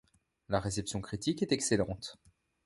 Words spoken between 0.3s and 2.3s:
La réception critique est excellente.